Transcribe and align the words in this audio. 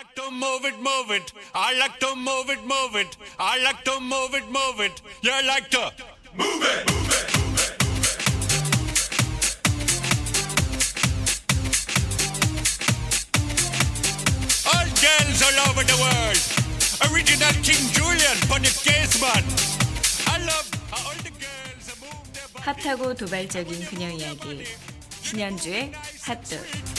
like 0.00 0.14
to 0.14 0.30
move 0.30 0.64
it, 0.64 0.76
move 0.78 1.10
it. 1.10 1.32
I 1.54 1.78
like 1.78 1.98
to 2.00 2.14
move 2.16 2.50
it, 2.50 2.60
move 2.64 2.96
it. 2.96 3.16
I 3.38 3.62
like 3.62 3.84
to 3.84 4.00
move 4.00 4.34
it, 4.34 4.44
move 4.50 4.80
it. 4.80 5.02
You 5.22 5.32
like 5.46 5.70
to 5.70 5.92
move 6.34 6.62
it, 6.62 6.86
move 6.90 7.10
it. 7.10 7.56
All 14.72 14.88
girls 15.04 15.40
all 15.46 15.58
over 15.70 15.84
the 15.84 15.96
world. 16.04 16.40
Original 17.12 17.52
King 17.62 17.84
Julian, 17.92 18.36
Bonnie 18.48 18.72
Casement. 18.84 19.46
I 20.26 20.38
love 20.44 20.68
how 20.90 21.08
all 21.08 21.16
the 21.22 21.30
girls 21.30 21.86
move 22.00 22.32
their 22.32 22.48
body 22.52 22.82
핫하고 22.82 23.14
도발적인 23.14 23.84
그녀 23.86 24.10
이야기. 24.10 24.64
신현주의 25.31 25.91
핫도. 26.23 26.55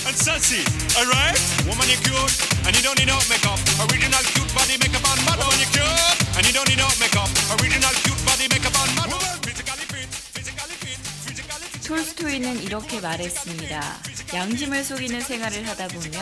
and 0.09 0.17
sassy. 0.17 0.65
Alright? 0.97 1.37
Woman, 1.69 1.85
you 1.85 2.01
cute, 2.01 2.33
and 2.65 2.73
you 2.73 2.81
don't 2.83 2.97
need 2.97 3.13
no 3.13 3.21
makeup. 3.29 3.61
Original 3.85 4.25
cute 4.33 4.49
body 4.57 4.81
makeup 4.81 5.05
on 5.05 5.21
model. 5.29 5.45
Woman, 5.45 5.61
you 5.61 5.69
cute, 5.69 6.17
and 6.41 6.45
you 6.49 6.53
don't 6.57 6.65
need 6.65 6.81
no 6.81 6.89
makeup. 6.97 7.29
Original 7.61 7.93
cute 8.01 8.23
body 8.25 8.49
makeup 8.49 8.73
on 8.81 8.89
model. 8.97 9.21
Physically 9.45 9.85
fit, 9.85 10.09
physically 10.33 10.77
fit, 10.81 10.99
physically 11.29 11.69
fit. 11.77 11.85
톨스토이는 11.85 12.63
이렇게 12.65 13.01
말했습니다. 13.01 14.01
양심을 14.33 14.83
속이는 14.83 15.21
생활을 15.21 15.69
하다 15.69 15.89
보면 15.89 16.17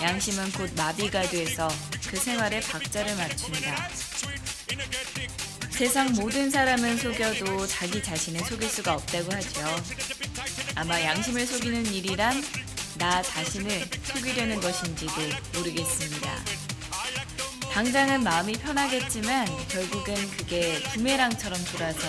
양심은 0.00 0.52
곧 0.52 0.70
마비가 0.76 1.22
돼서 1.28 1.66
그 2.06 2.16
생활에 2.16 2.60
박자를 2.60 3.16
맞춘다. 3.16 3.88
세상 5.70 6.12
모든 6.12 6.50
사람은 6.50 6.98
속여도 6.98 7.66
자기 7.66 8.00
자신을 8.02 8.44
속일 8.46 8.68
수가 8.70 8.94
없다고 8.94 9.32
하죠. 9.32 9.82
아마 10.78 11.02
양심을 11.02 11.44
속이는 11.44 11.86
일이란 11.86 12.40
나 12.98 13.20
자신을 13.20 13.84
속이려는 14.04 14.60
것인지도 14.60 15.12
모르겠습니다. 15.54 16.30
당장은 17.72 18.22
마음이 18.22 18.52
편하겠지만 18.52 19.44
결국엔 19.66 20.30
그게 20.36 20.80
부메랑처럼 20.92 21.58
돌아서 21.72 22.08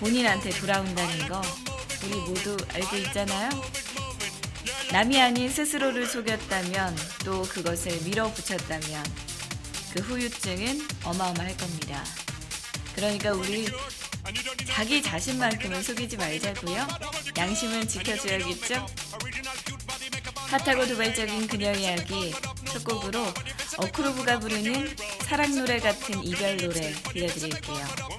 본인한테 0.00 0.50
돌아온다는 0.58 1.28
거 1.28 1.42
우리 2.06 2.14
모두 2.14 2.56
알고 2.72 2.96
있잖아요? 2.96 3.50
남이 4.90 5.20
아닌 5.20 5.50
스스로를 5.50 6.06
속였다면 6.06 6.96
또 7.26 7.42
그것을 7.42 7.92
밀어붙였다면 8.04 9.04
그 9.92 10.00
후유증은 10.00 10.88
어마어마할 11.04 11.54
겁니다. 11.58 12.02
그러니까 12.94 13.32
우리 13.32 13.68
자기 14.66 15.02
자신만큼은 15.02 15.82
속이지 15.82 16.16
말자고요. 16.16 17.13
양심은 17.36 17.88
지켜줘야겠죠? 17.88 18.86
핫하고 20.50 20.86
도발적인 20.86 21.48
그녀 21.48 21.72
이야기 21.72 22.32
첫 22.70 22.84
곡으로 22.84 23.26
어크로브가 23.76 24.38
부르는 24.38 24.96
사랑 25.26 25.54
노래 25.56 25.80
같은 25.80 26.22
이별 26.22 26.56
노래 26.56 26.92
들려드릴게요. 26.92 28.14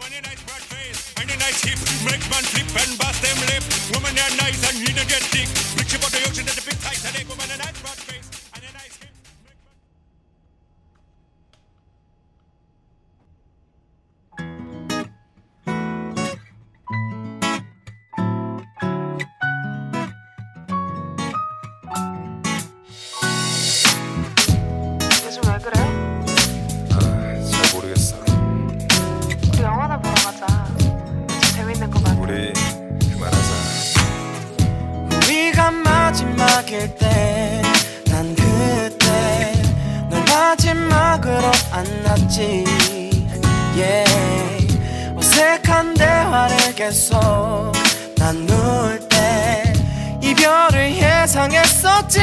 안았지 42.25 42.63
yeah. 43.75 45.15
어색한 45.15 45.93
대화를 45.93 46.75
계속 46.75 47.19
나눌 48.17 48.99
때 49.07 49.73
이별을 50.21 50.95
예상했었지 50.95 52.19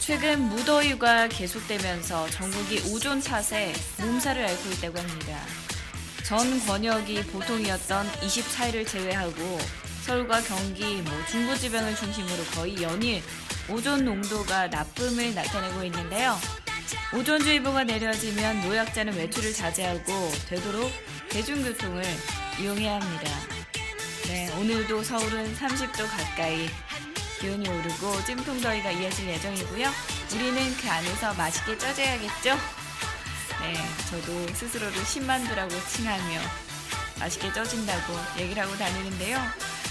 최근 0.00 0.42
무더위가 0.50 1.28
계속되면서 1.28 2.28
전국이 2.28 2.80
오존 2.90 3.22
탓에 3.22 3.72
몸살을 3.98 4.44
앓고 4.44 4.70
있다고 4.72 4.98
합니다. 4.98 5.40
전 6.24 6.60
권역이 6.66 7.22
보통이었던 7.28 8.06
24일을 8.20 8.86
제외하고 8.86 9.58
서울과 10.04 10.42
경기, 10.42 10.96
뭐 11.02 11.12
중부 11.30 11.58
지방을 11.58 11.96
중심으로 11.96 12.44
거의 12.54 12.82
연일 12.82 13.22
오존 13.70 14.04
농도가 14.04 14.68
나쁨을 14.68 15.34
나타내고 15.34 15.84
있는데요. 15.84 16.36
오존주의보가 17.14 17.84
내려지면 17.84 18.60
노약자는 18.62 19.14
외출을 19.16 19.52
자제하고 19.52 20.32
되도록 20.48 20.90
대중교통을 21.28 22.02
이용해야 22.60 23.00
합니다. 23.00 23.30
네, 24.28 24.50
오늘도 24.58 25.02
서울은 25.02 25.54
30도 25.56 26.06
가까이 26.06 26.68
기온이 27.40 27.68
오르고 27.68 28.24
찜통더위가 28.24 28.92
이어질 28.92 29.28
예정이고요. 29.28 29.90
우리는 30.34 30.76
그 30.76 30.90
안에서 30.90 31.34
맛있게 31.34 31.76
쪄줘야겠죠? 31.76 32.56
네, 33.60 33.74
저도 34.10 34.54
스스로를 34.54 35.04
신만두라고 35.04 35.74
칭하며 35.88 36.40
맛있게 37.18 37.52
쪄진다고 37.52 38.14
얘기를 38.38 38.62
하고 38.62 38.76
다니는데요. 38.76 39.38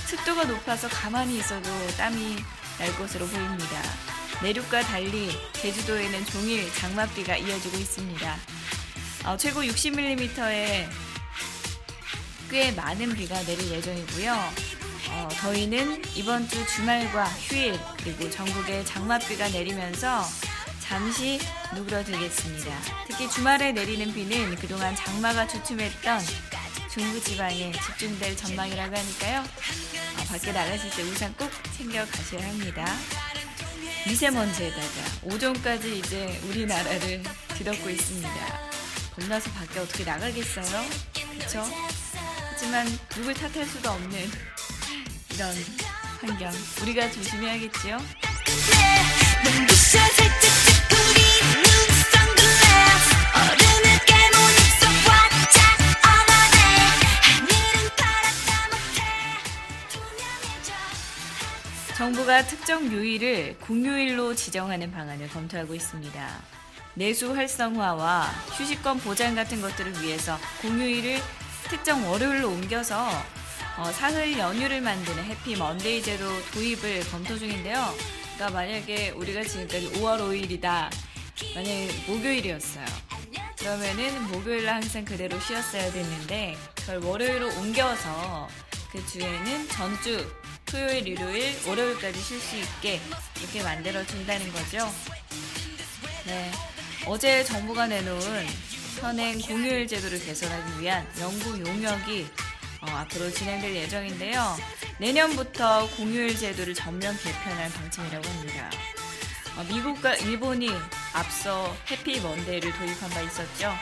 습도가 0.08 0.46
높아서 0.46 0.90
가만히 0.90 1.40
있어도 1.40 1.70
땀이 1.98 2.38
날 2.80 2.96
것으로 2.98 3.28
보입니다. 3.28 4.11
내륙과 4.42 4.82
달리 4.82 5.30
제주도에는 5.54 6.26
종일 6.26 6.74
장맛비가 6.74 7.38
이어지고 7.38 7.78
있습니다. 7.78 8.38
어, 9.26 9.38
최고 9.38 9.62
60mm의 9.62 10.90
꽤 12.50 12.72
많은 12.72 13.14
비가 13.14 13.40
내릴 13.44 13.72
예정이고요. 13.72 14.34
어, 15.12 15.30
더위는 15.40 16.02
이번 16.16 16.48
주 16.50 16.66
주말과 16.66 17.26
휴일 17.26 17.80
그리고 18.04 18.30
전국에 18.30 18.84
장맛비가 18.84 19.50
내리면서 19.50 20.24
잠시 20.80 21.40
누그러들겠습니다. 21.76 22.80
특히 23.08 23.30
주말에 23.30 23.72
내리는 23.72 24.12
비는 24.12 24.56
그동안 24.56 24.96
장마가 24.96 25.48
주춤했던 25.48 26.20
중부 26.92 27.22
지방에 27.24 27.72
집중될 27.72 28.36
전망이라고 28.36 28.98
하니까요. 28.98 29.40
어, 29.42 30.24
밖에 30.28 30.52
나가실 30.52 30.90
때 30.90 31.04
우산 31.04 31.34
꼭 31.38 31.50
챙겨 31.78 32.04
가셔야 32.06 32.48
합니다. 32.50 32.86
미세먼지에다가 34.08 34.86
오존까지 35.24 36.00
이제 36.00 36.40
우리나라를 36.48 37.24
뒤덮고 37.58 37.90
있습니다. 37.90 38.60
겁나서 39.16 39.50
밖에 39.52 39.80
어떻게 39.80 40.04
나가겠어요? 40.04 40.86
그쵸? 41.40 41.64
하지만 42.50 42.88
누굴 43.10 43.34
탓할 43.34 43.66
수도 43.66 43.92
없는 43.92 44.32
이런 45.34 45.56
환경 46.20 46.52
우리가 46.82 47.12
조심해야겠지요. 47.12 47.98
정부가 62.02 62.48
특정 62.48 62.92
요일을 62.92 63.60
공휴일로 63.60 64.34
지정하는 64.34 64.90
방안을 64.92 65.30
검토하고 65.30 65.76
있습니다. 65.76 66.42
내수 66.96 67.32
활성화와 67.36 68.24
휴식권 68.58 69.02
보장 69.02 69.36
같은 69.36 69.62
것들을 69.62 70.02
위해서 70.02 70.36
공휴일을 70.64 71.20
특정 71.70 72.10
월요일로 72.10 72.50
옮겨서 72.50 73.08
어, 73.78 73.92
사흘 73.92 74.36
연휴를 74.36 74.82
만드는 74.82 75.26
해피 75.26 75.56
먼데이제로 75.56 76.26
도입을 76.52 77.08
검토 77.12 77.38
중인데요. 77.38 77.94
그러니까 78.34 78.50
만약에 78.50 79.12
우리가 79.12 79.44
지금까지 79.44 79.92
5월 80.02 80.22
5일이다. 80.22 80.90
만약에 81.54 81.88
목요일이었어요. 82.08 82.86
그러면은 83.60 84.24
목요일 84.32 84.66
날 84.66 84.78
항상 84.78 85.06
그대로 85.06 85.40
쉬었어야 85.40 85.92
됐는데 85.92 86.58
그걸 86.78 86.98
월요일로 87.04 87.60
옮겨서 87.60 88.48
그 88.92 89.06
주에는 89.06 89.70
전주 89.70 90.41
토요일, 90.72 91.06
일요일, 91.06 91.54
월요일까지 91.68 92.22
쉴 92.22 92.40
수 92.40 92.56
있게 92.56 93.02
이렇게 93.42 93.62
만들어 93.62 94.06
준다는 94.06 94.50
거죠. 94.54 94.90
네. 96.26 96.50
어제 97.06 97.44
정부가 97.44 97.88
내놓은 97.88 98.48
현행 99.02 99.38
공휴일 99.42 99.86
제도를 99.86 100.18
개선하기 100.24 100.82
위한 100.82 101.06
연구 101.20 101.60
용역이 101.60 102.26
어, 102.82 102.86
앞으로 102.86 103.30
진행될 103.30 103.76
예정인데요. 103.76 104.58
내년부터 104.98 105.90
공휴일 105.98 106.38
제도를 106.38 106.74
전면 106.74 107.18
개편할 107.18 107.70
방침이라고 107.70 108.30
합니다. 108.30 108.70
어, 109.58 109.64
미국과 109.64 110.16
일본이 110.16 110.70
앞서 111.14 111.76
해피 111.90 112.22
먼데이를 112.22 112.72
도입한 112.72 113.10
바 113.10 113.20
있었죠. 113.20 113.74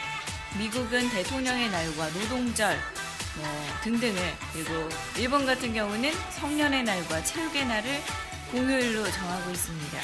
미국은 0.57 1.07
대통령의 1.11 1.69
날과 1.69 2.09
노동절 2.13 2.75
뭐 2.75 3.08
등등을 3.83 4.35
그리고 4.53 4.89
일본 5.17 5.45
같은 5.45 5.73
경우는 5.73 6.13
성년의 6.31 6.83
날과 6.83 7.23
체육의 7.23 7.65
날을 7.65 8.01
공휴일로 8.51 9.09
정하고 9.11 9.51
있습니다. 9.51 9.99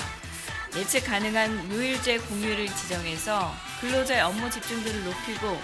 예측 0.76 1.06
가능한 1.06 1.72
요일제 1.72 2.18
공휴일을 2.20 2.68
지정해서 2.68 3.54
근로자의 3.82 4.22
업무 4.22 4.50
집중도를 4.50 5.04
높이고 5.06 5.60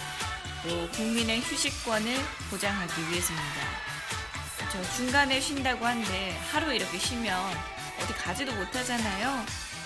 또 0.63 0.89
국민의 0.91 1.41
휴식권을 1.41 2.17
보장하기 2.49 3.01
위해서입니다. 3.09 3.91
그렇죠. 4.57 4.95
중간에 4.95 5.41
쉰다고 5.41 5.85
한데 5.85 6.39
하루 6.51 6.73
이렇게 6.73 6.97
쉬면 6.97 7.35
어디 8.01 8.13
가지도 8.13 8.53
못하잖아요. 8.53 9.45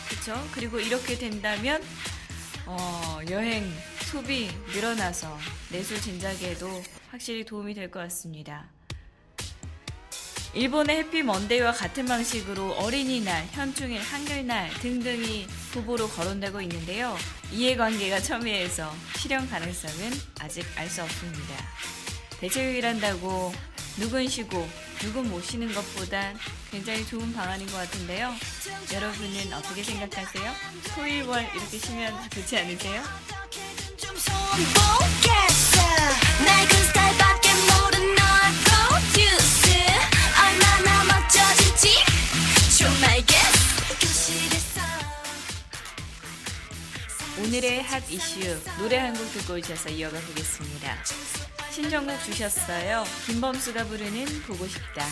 그렇죠? 0.10 0.48
그리고 0.52 0.80
이렇게 0.80 1.18
된다면 1.18 1.84
어, 2.66 3.20
여행 3.30 3.72
소비 4.12 4.50
늘어나서 4.74 5.38
내수 5.72 6.00
진작에도 6.00 6.84
확실히 7.10 7.44
도움이 7.46 7.74
될 7.74 7.90
것 7.90 8.00
같습니다. 8.02 8.66
일본의 10.54 10.98
해피 10.98 11.22
먼데이와 11.24 11.74
같은 11.74 12.06
방식으로 12.06 12.74
어린이날, 12.76 13.46
현충일, 13.52 14.00
한글날 14.02 14.70
등등이 14.80 15.48
후보로 15.74 16.08
거론되고 16.10 16.62
있는데요. 16.62 17.18
이해관계가 17.52 18.22
첨예해서 18.22 18.94
실현 19.18 19.50
가능성은 19.50 20.12
아직 20.40 20.66
알 20.78 20.90
수 20.90 21.04
없습니다. 21.04 21.56
대체휴일한다고 22.40 23.54
누군 23.98 24.28
쉬고 24.30 24.66
누군 25.00 25.30
못 25.30 25.42
쉬는 25.44 25.74
것보다 25.74 26.34
굉장히 26.72 27.06
좋은 27.06 27.34
방안인 27.34 27.68
것 27.68 27.74
같은데요. 27.74 28.34
여러분은 28.94 29.52
어떻게 29.54 29.84
생각하세요? 29.84 30.54
토일 30.96 31.24
월 31.24 31.44
이렇게 31.54 31.78
쉬면 31.78 32.30
좋지 32.30 32.58
않으세요? 32.58 33.04
교실에서 44.00 44.82
오늘의 47.42 47.84
핫 47.84 48.04
이슈 48.10 48.40
노래 48.80 48.98
한 48.98 49.14
곡 49.16 49.32
듣고 49.34 49.54
오셔서 49.56 49.90
이어가 49.90 50.20
보겠습니다. 50.20 50.98
신청곡 51.72 52.22
주셨어요. 52.24 53.04
김범수가 53.26 53.86
부르는 53.86 54.26
보고 54.44 54.68
싶다. 54.68 55.06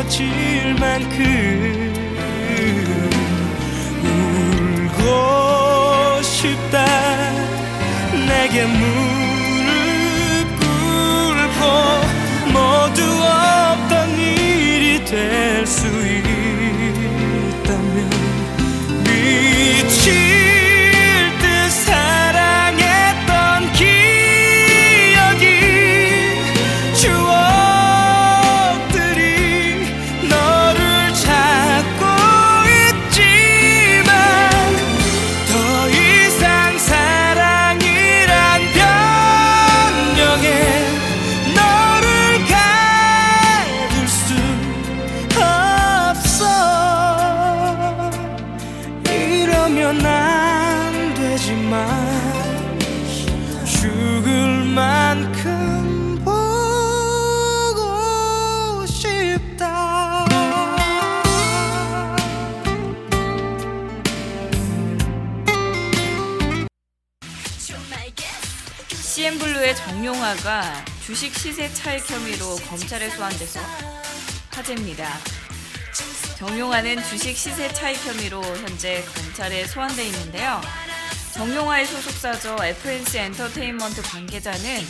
미워질 0.00 0.74
만큼 0.80 1.92
울고 4.96 6.22
싶다. 6.22 6.84
내게 8.26 8.64
무릎 8.64 10.48
꿇고 10.58 11.60
모두 12.52 13.02
없던 13.22 14.18
일이 14.18 15.04
될 15.04 15.62
수 15.66 15.86
있 16.06 16.29
정용화가 70.30 70.84
주식 71.04 71.34
시세 71.34 71.72
차익 71.72 72.08
혐의로 72.08 72.54
검찰에 72.68 73.10
소환돼서 73.10 73.58
화제입니다. 74.50 75.18
정용화는 76.38 77.02
주식 77.04 77.36
시세 77.36 77.72
차익 77.72 77.96
혐의로 78.06 78.40
현재 78.58 79.04
검찰에 79.14 79.66
소환돼 79.66 80.06
있는데요. 80.06 80.60
정용화의 81.32 81.86
소속사죠 81.86 82.56
FNC 82.62 83.18
엔터테인먼트 83.18 84.02
관계자는 84.02 84.86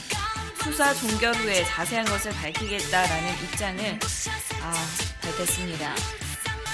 수사 0.63 0.93
종결 0.93 1.35
후에 1.35 1.65
자세한 1.65 2.05
것을 2.05 2.33
밝히겠다라는 2.33 3.33
입장을 3.45 3.99
아, 4.63 4.87
밝혔습니다. 5.23 5.95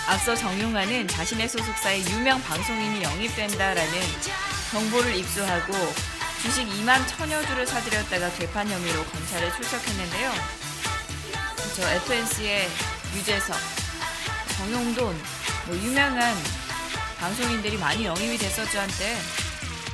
앞서 0.08 0.34
정용화는 0.34 1.06
자신의 1.06 1.48
소속사에 1.48 2.00
유명 2.10 2.42
방송인이 2.42 3.02
영입된다라는 3.02 3.92
정보를 4.72 5.14
입수하고 5.14 5.72
주식 6.42 6.66
2만 6.68 7.06
천여 7.08 7.44
주를 7.46 7.66
사들였다가 7.66 8.30
되판 8.34 8.68
혐의로 8.68 9.04
검찰에 9.04 9.50
출석했는데요. 9.52 10.32
저 11.74 11.90
FNC의 11.90 12.68
유재석, 13.16 13.56
정용돈, 14.56 15.16
뭐 15.66 15.76
유명한 15.76 16.34
방송인들이 17.18 17.78
많이 17.78 18.04
영입이 18.04 18.38
됐었죠 18.38 18.78
한때. 18.78 19.16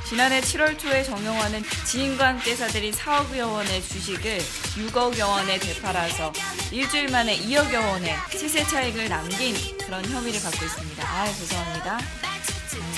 지난해 0.07 0.41
7월 0.41 0.77
초에 0.77 1.01
정용화는 1.03 1.63
지인과 1.85 2.27
함께 2.27 2.55
사들인 2.55 2.93
4억여 2.93 3.51
원의 3.51 3.81
주식을 3.81 4.37
6억여 4.37 5.27
원에 5.27 5.57
되팔아서 5.57 6.31
일주일 6.71 7.09
만에 7.09 7.37
2억여 7.39 7.87
원의 7.87 8.15
시세 8.31 8.63
차익을 8.63 9.09
남긴 9.09 9.55
그런 9.79 10.05
혐의를 10.05 10.41
받고 10.41 10.65
있습니다. 10.65 11.03
아 11.03 11.25
죄송합니다. 11.25 11.97
음, 11.97 12.93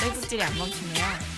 셀국질이 0.00 0.42
안 0.42 0.56
멈추네요. 0.58 1.35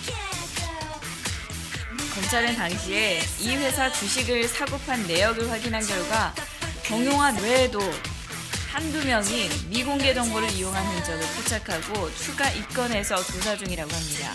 검찰은 2.19 2.57
당시에 2.57 3.21
이 3.39 3.55
회사 3.55 3.89
주식을 3.89 4.45
사고 4.49 4.77
판 4.79 5.01
내역을 5.07 5.49
확인한 5.49 5.81
결과 5.87 6.33
정용화 6.83 7.37
외에도 7.41 7.79
한두 8.69 9.03
명이 9.05 9.49
미공개 9.69 10.13
정보를 10.13 10.51
이용한 10.51 10.85
흔적을 10.85 11.25
포착하고 11.37 12.13
추가 12.15 12.49
입건해서 12.49 13.23
조사 13.23 13.55
중이라고 13.55 13.89
합니다. 13.89 14.33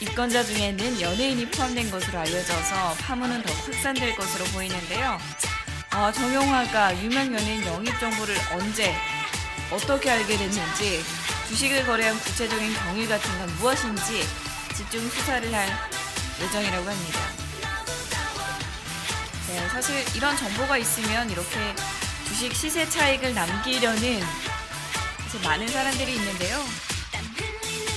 입건자 0.00 0.44
중에는 0.44 1.00
연예인이 1.00 1.50
포함된 1.52 1.90
것으로 1.90 2.18
알려져서 2.18 2.96
파문은 3.00 3.42
더 3.42 3.52
확산될 3.54 4.14
것으로 4.14 4.44
보이는데요. 4.52 5.18
어, 5.94 6.12
정용화가 6.12 7.02
유명 7.02 7.34
연예인 7.34 7.64
영입 7.64 7.98
정보를 7.98 8.36
언제 8.52 8.94
어떻게 9.70 10.10
알게 10.10 10.36
됐는지 10.36 11.02
주식을 11.48 11.86
거래한 11.86 12.18
구체적인 12.20 12.74
경위 12.74 13.08
같은 13.08 13.38
건 13.38 13.56
무엇인지 13.56 14.22
집중 14.76 15.08
수사를 15.08 15.52
할 15.52 15.97
예정이라고 16.40 16.88
합니다. 16.88 17.20
네, 19.48 19.68
사실 19.70 20.04
이런 20.14 20.36
정보가 20.36 20.78
있으면 20.78 21.28
이렇게 21.30 21.74
주식 22.26 22.54
시세 22.54 22.88
차익을 22.88 23.34
남기려는 23.34 24.22
사실 25.24 25.40
많은 25.42 25.66
사람들이 25.68 26.14
있는데요. 26.16 26.64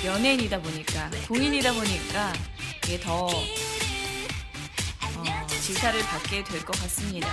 연예인이다 0.06 0.60
보니까 0.60 1.10
공인이다 1.28 1.74
보니까 1.74 2.34
이게 2.84 3.00
더 3.00 3.28
어, 3.28 3.46
질타를 5.48 6.02
받게 6.04 6.44
될 6.44 6.66
것 6.66 6.80
같습니다. 6.82 7.28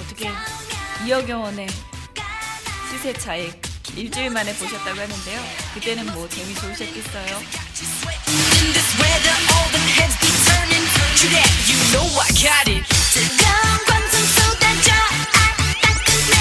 어떻게 0.00 0.30
2억여 1.04 1.40
원의 1.42 1.68
시세 2.90 3.12
차익 3.12 3.60
일주일 3.94 4.30
만에 4.30 4.52
보셨다고 4.56 5.00
하는데요. 5.00 5.42
그때는 5.74 6.06
뭐 6.12 6.28
재미 6.28 6.54
좋으셨겠어요? 6.54 7.40
That, 11.32 11.50
you 11.68 11.76
know 11.92 12.04
I 12.20 12.28
got 12.36 12.68
it. 12.68 12.84
뜨거운 13.14 13.84
광선 13.86 14.14
쏟아져. 14.36 14.92
아, 14.92 15.36
따끈해. 15.82 16.34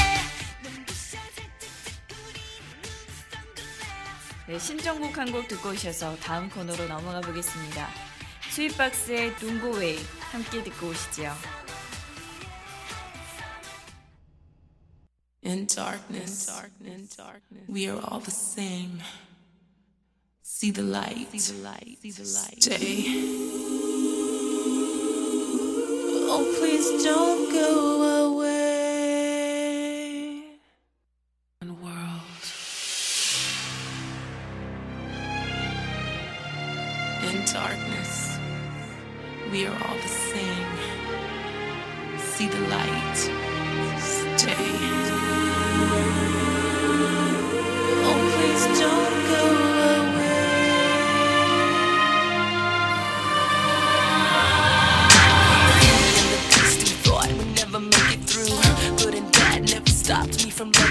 네, 4.48 4.60
신청곡 4.60 5.18
한 5.18 5.32
곡 5.32 5.48
듣고 5.48 5.70
오셔서 5.70 6.18
다음 6.18 6.50
코너로 6.50 6.88
넘어가 6.88 7.22
보겠습니다. 7.22 7.90
스윗박스의 8.52 9.36
둥고웨이 9.38 10.00
함께 10.32 10.64
듣고 10.64 10.88
오시죠. 10.90 11.34
In 15.44 15.68
darkness, 15.68 16.50
we 17.70 17.86
are 17.88 18.00
all 18.02 18.20
the 18.20 18.32
same. 18.32 19.00
See 20.44 20.72
the 20.72 20.82
light, 20.84 21.30
stay. 22.60 23.95
Oh, 26.38 26.44
please 26.60 27.02
don't 27.02 27.50
go 27.50 27.72
away. 28.28 28.58
One 31.62 31.82
world. 31.82 32.44
In 37.24 37.36
darkness, 37.46 38.38
we 39.50 39.66
are 39.66 39.78
all 39.88 39.96
the 39.96 40.10
same. 40.34 40.72
See 42.20 42.50
the 42.50 42.60
light, 42.68 43.20
from 60.56 60.85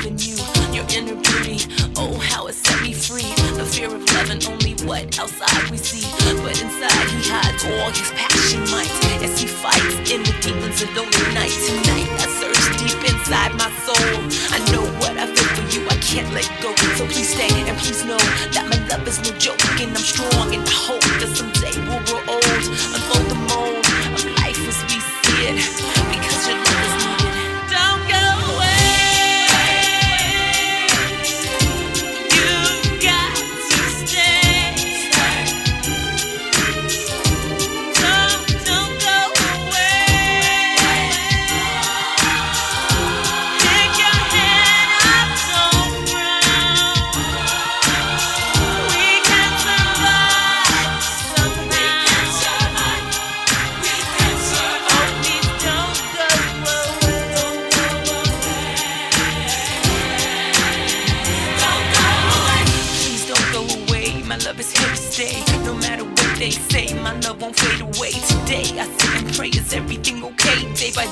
love 64.54 64.60
is 64.60 64.72
here 64.72 64.88
to 64.88 64.96
stay. 64.96 65.64
No 65.64 65.74
matter 65.74 66.04
what 66.04 66.38
they 66.38 66.50
say, 66.50 66.94
my 67.00 67.12
love 67.20 67.40
won't 67.40 67.56
fade 67.56 67.80
away. 67.80 68.10
Today, 68.10 68.78
I 68.78 68.86
sit 68.86 69.22
and 69.22 69.34
pray, 69.34 69.48
is 69.48 69.72
everything 69.72 70.22
okay? 70.22 70.72
Day 70.74 70.92
by 70.94 71.06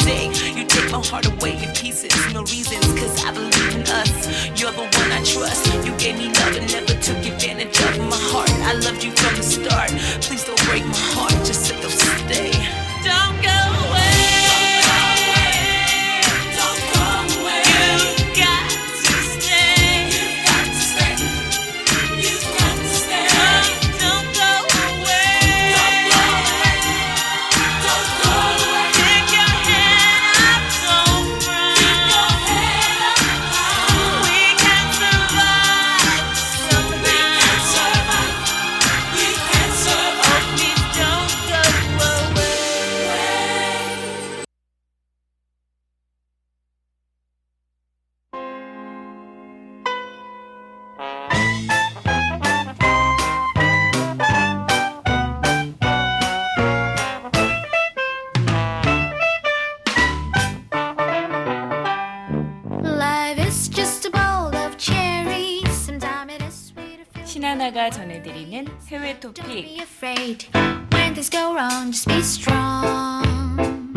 이나나가 67.73 67.88
전해드리는 67.88 68.67
해외 68.88 69.19
Don't 69.19 69.33
토픽 69.33 69.64
be 69.64 69.79
afraid 69.81 70.47
when 70.93 71.14
things 71.14 71.31
go 71.31 71.55
wrong. 71.55 71.91
Just 71.91 72.07
be 72.07 72.19
strong. 72.19 73.95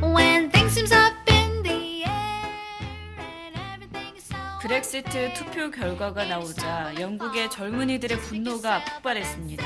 When 0.00 0.50
things 0.50 0.72
seems 0.72 0.90
up 0.90 1.12
in 1.28 1.62
the 1.62 2.04
air 2.04 2.48
and 3.18 3.58
everything 3.74 4.16
is 4.16 4.24
so. 4.24 4.36
브렉시트 4.62 5.34
투표 5.34 5.70
결과가 5.70 6.24
나오자 6.24 6.94
영국의 6.98 7.50
젊은이들의 7.50 8.18
분노가 8.18 8.82
폭발했습니다. 8.84 9.64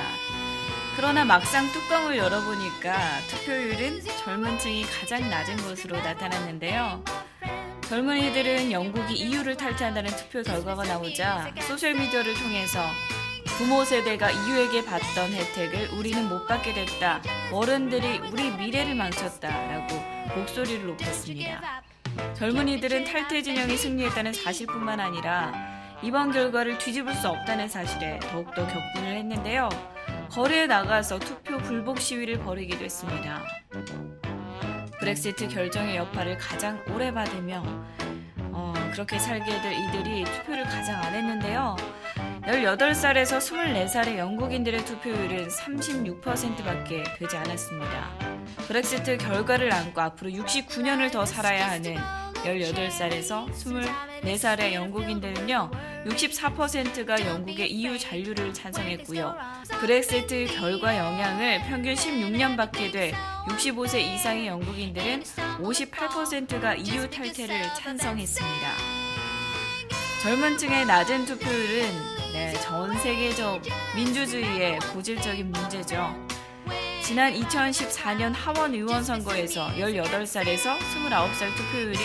그러나 0.96 1.24
막상 1.24 1.70
뚜껑을 1.70 2.16
열어보니까 2.16 2.96
투표율은 3.30 4.00
젊은 4.24 4.58
층이 4.58 4.86
가장 4.86 5.30
낮은 5.30 5.56
것으로 5.58 5.96
나타났는데요. 5.98 7.04
젊은이들은 7.88 8.72
영국이 8.72 9.14
EU를 9.14 9.56
탈퇴한다는 9.56 10.10
투표 10.10 10.42
결과가 10.42 10.84
나오자 10.84 11.52
소셜미디어를 11.68 12.34
통해서 12.34 12.80
부모 13.58 13.84
세대가 13.84 14.30
EU에게 14.30 14.84
받던 14.84 15.32
혜택을 15.32 15.90
우리는 15.98 16.28
못 16.28 16.46
받게 16.46 16.72
됐다. 16.72 17.22
어른들이 17.52 18.18
우리 18.32 18.50
미래를 18.50 18.94
망쳤다라고 18.94 19.94
목소리를 20.34 20.86
높였습니다. 20.86 21.82
젊은이들은 22.34 23.04
탈퇴 23.04 23.42
진영이 23.42 23.76
승리했다는 23.76 24.32
사실뿐만 24.32 24.98
아니라 24.98 25.52
이번 26.02 26.32
결과를 26.32 26.78
뒤집을 26.78 27.14
수 27.14 27.28
없다는 27.28 27.68
사실에 27.68 28.18
더욱더 28.18 28.66
격분을 28.66 29.16
했는데요. 29.18 29.68
거리에 30.30 30.66
나가서 30.66 31.18
투표 31.18 31.58
불복 31.58 32.00
시위를 32.00 32.40
벌이기도 32.40 32.84
했습니다. 32.84 33.42
브렉시트 35.04 35.48
결정의 35.48 35.96
여파를 35.96 36.38
가장 36.38 36.82
오래 36.90 37.12
받으며 37.12 37.62
어, 38.52 38.72
그렇게 38.90 39.18
살게 39.18 39.60
될 39.60 39.72
이들이 39.74 40.24
투표를 40.24 40.64
가장 40.64 40.98
안 41.02 41.12
했는데요. 41.12 41.76
18살에서 42.44 43.36
24살의 43.36 44.16
영국인들의 44.16 44.82
투표율은 44.86 45.48
36%밖에 45.48 47.04
되지 47.18 47.36
않았습니다. 47.36 48.18
브렉시트 48.66 49.18
결과를 49.18 49.74
안고 49.74 50.00
앞으로 50.00 50.30
69년을 50.30 51.12
더 51.12 51.26
살아야 51.26 51.70
하는 51.70 51.98
18살에서 52.44 53.50
24살의 53.50 54.74
영국인들은요, 54.74 55.70
64%가 56.06 57.26
영국의 57.26 57.70
EU 57.72 57.98
잔류를 57.98 58.52
찬성했고요. 58.52 59.34
브렉시트 59.80 60.46
결과 60.54 60.96
영향을 60.96 61.60
평균 61.62 61.94
16년 61.94 62.56
받게 62.56 62.90
돼 62.90 63.14
65세 63.48 64.00
이상의 64.00 64.46
영국인들은 64.46 65.22
58%가 65.22 66.74
EU 66.74 67.08
탈퇴를 67.08 67.74
찬성했습니다. 67.74 68.68
젊은 70.22 70.56
층의 70.56 70.86
낮은 70.86 71.26
투표율은 71.26 72.14
네, 72.32 72.52
전 72.62 72.98
세계적 72.98 73.62
민주주의의 73.94 74.78
고질적인 74.92 75.52
문제죠. 75.52 76.33
지난 77.04 77.34
2014년 77.34 78.32
하원 78.32 78.72
의원 78.72 79.04
선거에서 79.04 79.68
18살에서 79.72 80.78
29살 80.78 81.54
투표율이 81.54 81.98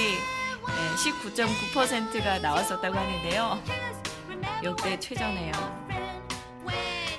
19.9%가 1.23 2.39
나왔었다고 2.39 2.97
하는데요. 2.97 3.63
역대 4.61 4.99
최저네요. 4.99 5.53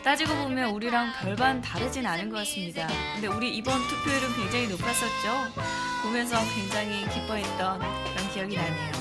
따지고 0.05 0.35
보면 0.35 0.75
우리랑 0.75 1.11
별반 1.23 1.63
다르진 1.63 2.07
않은 2.07 2.29
것 2.29 2.37
같습니다. 2.37 2.87
근데 3.15 3.29
우리 3.29 3.57
이번 3.57 3.81
투표율은 3.89 4.35
굉장히 4.37 4.69
높았었죠. 4.69 5.63
보면서 6.03 6.37
굉장히 6.55 7.09
기뻐했던 7.09 7.79
그런 7.79 8.31
기억이 8.35 8.57
나네요. 8.57 8.93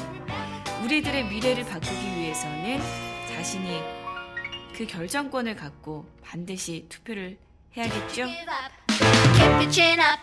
우리들의 0.86 1.26
미래를 1.26 1.66
바꾸기 1.66 2.16
위해서는 2.16 2.80
자신이 3.28 3.82
그 4.74 4.88
결정권을 4.88 5.58
갖고 5.58 6.06
반드시 6.24 6.86
투표를 6.88 7.38
해야겠죠? 7.76 8.26
Keep 8.26 9.52
your 9.54 9.72
chin 9.72 10.00
up. 10.00 10.20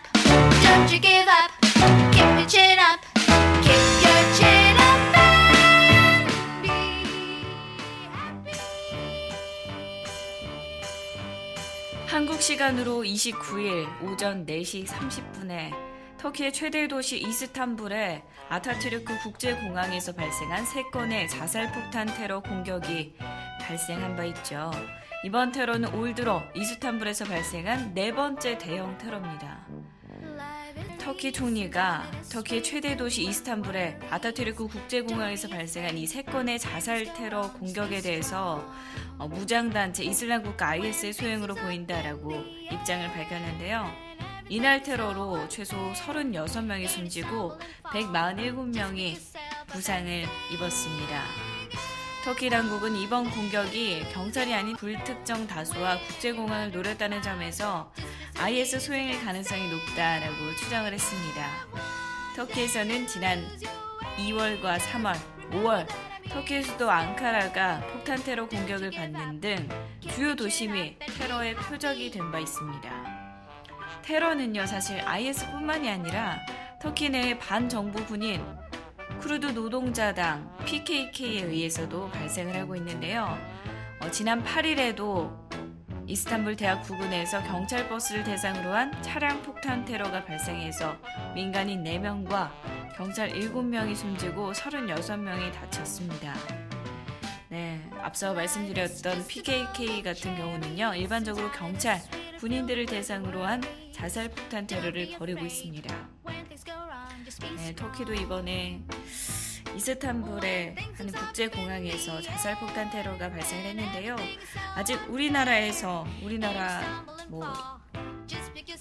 Don't 0.61 0.91
you 0.91 0.99
give 1.01 1.27
up. 1.27 1.51
Keep 2.11 2.25
your 2.25 2.47
chin 2.47 2.77
up. 2.79 3.01
Keep 3.63 3.83
your 4.03 4.23
chin 4.37 4.75
up 4.77 5.17
and 5.17 6.31
be 6.61 6.69
happy. 8.13 8.57
한국 12.07 12.41
시간으로 12.41 13.03
29일 13.03 13.87
오전 14.03 14.45
4시 14.45 14.85
30분에 14.85 15.71
터키의 16.17 16.51
최대 16.51 16.87
도시 16.87 17.19
이스탄불의 17.19 18.23
아타트르크 18.49 19.19
국제공항에서 19.23 20.13
발생한 20.13 20.65
3건의 20.65 21.29
자살폭탄 21.29 22.07
테러 22.07 22.39
공격이 22.41 23.15
발생한 23.61 24.15
바 24.15 24.23
있죠. 24.25 24.71
이번 25.27 25.51
테러는 25.51 25.93
올 25.93 26.15
들어 26.15 26.41
이스탄불에서 26.55 27.25
발생한 27.25 27.93
네 27.93 28.13
번째 28.13 28.57
대형 28.57 28.97
테러입니다. 28.97 29.67
터키 30.99 31.33
총리가 31.33 32.09
터키의 32.31 32.63
최대 32.63 32.95
도시 32.95 33.23
이스탄불의 33.23 33.99
아타트르크 34.09 34.67
국제공항에서 34.67 35.49
발생한 35.49 35.97
이 35.97 36.07
세 36.07 36.21
건의 36.21 36.57
자살 36.57 37.13
테러 37.13 37.51
공격에 37.51 37.99
대해서 37.99 38.73
어, 39.17 39.27
무장단체 39.27 40.05
이슬람 40.05 40.43
국가 40.43 40.69
IS의 40.69 41.11
소행으로 41.11 41.55
보인다라고 41.55 42.31
입장을 42.71 43.11
밝혔는데요. 43.11 43.85
이날 44.47 44.81
테러로 44.81 45.49
최소 45.49 45.75
36명이 45.91 46.87
숨지고 46.87 47.59
147명이 47.91 49.17
부상을 49.67 50.23
입었습니다. 50.53 51.56
터키 52.27 52.49
당국은 52.49 52.93
이번 52.97 53.31
공격이 53.31 54.09
경찰이 54.11 54.53
아닌 54.53 54.75
불특정 54.75 55.47
다수와 55.47 55.97
국제공항을 55.97 56.73
노렸다는 56.73 57.21
점에서 57.21 57.89
IS 58.37 58.81
소행일 58.81 59.23
가능성이 59.23 59.69
높다라고 59.69 60.53
추정을 60.57 60.91
했습니다. 60.91 61.49
터키에서는 62.35 63.07
지난 63.07 63.47
2월과 64.17 64.77
3월, 64.77 65.15
5월 65.51 65.87
터키 66.27 66.61
수도 66.63 66.91
앙카라가 66.91 67.79
폭탄 67.93 68.21
테러 68.21 68.45
공격을 68.45 68.91
받는 68.91 69.39
등 69.39 69.69
주요 70.01 70.35
도심이 70.35 70.97
테러의 70.99 71.55
표적이 71.55 72.11
된 72.11 72.29
바 72.29 72.39
있습니다. 72.39 72.91
테러는요 74.01 74.65
사실 74.65 74.99
IS뿐만이 74.99 75.89
아니라 75.89 76.41
터키 76.81 77.07
내 77.07 77.39
반정부 77.39 78.05
군인 78.05 78.43
쿠르드 79.19 79.47
노동자당 79.47 80.55
PKK에 80.65 81.43
의해서도 81.43 82.09
발생을 82.11 82.55
하고 82.55 82.75
있는데요. 82.75 83.37
어, 84.01 84.11
지난 84.11 84.43
8일에도 84.43 85.47
이스탄불 86.05 86.55
대학 86.55 86.83
부근에서 86.83 87.43
경찰 87.43 87.89
버스를 87.89 88.23
대상으로 88.23 88.73
한 88.73 89.01
차량 89.01 89.41
폭탄 89.41 89.83
테러가 89.83 90.23
발생해서 90.23 90.95
민간인 91.35 91.83
4명과 91.83 92.49
경찰 92.95 93.29
7명이 93.29 93.95
숨지고 93.95 94.53
36명이 94.53 95.51
다쳤습니다. 95.51 96.33
네, 97.49 97.81
앞서 98.01 98.33
말씀드렸던 98.33 99.27
PKK 99.27 100.03
같은 100.03 100.35
경우는요, 100.35 100.95
일반적으로 100.95 101.51
경찰, 101.51 102.01
군인들을 102.39 102.85
대상으로 102.85 103.45
한 103.45 103.61
자살 103.97 104.29
폭탄 104.29 104.67
테러를 104.67 105.17
벌이고 105.17 105.45
있습니다. 105.45 106.07
네, 107.57 107.75
터키도 107.75 108.13
이번에 108.13 108.81
이스탄불의 109.75 110.75
한 110.95 111.11
국제공항에서 111.11 112.21
자살 112.21 112.57
폭탄 112.59 112.89
테러가 112.91 113.29
발생했는데요. 113.29 114.15
아직 114.75 114.99
우리나라에서 115.09 116.05
우리나라 116.23 117.03
뭐 117.27 117.43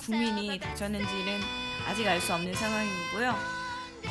국민이 0.05 0.59
다쳤는지는 0.59 1.41
아직 1.89 2.07
알 2.07 2.21
수 2.21 2.35
없는 2.35 2.53
상황이고요. 2.55 3.35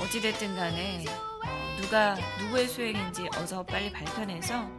어찌됐든 0.02 0.56
간에 0.56 1.06
어, 1.08 1.82
누가 1.82 2.16
누구의 2.40 2.68
수행인지 2.68 3.28
어서 3.38 3.64
빨리 3.64 3.92
밝혀내서 3.92 4.70